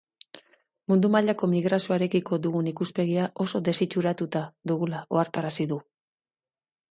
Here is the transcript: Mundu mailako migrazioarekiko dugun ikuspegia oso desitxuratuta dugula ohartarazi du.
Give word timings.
Mundu 0.91 1.09
mailako 1.15 1.49
migrazioarekiko 1.51 2.39
dugun 2.45 2.71
ikuspegia 2.71 3.27
oso 3.45 3.61
desitxuratuta 3.67 4.43
dugula 4.71 5.03
ohartarazi 5.17 5.69
du. 5.75 5.79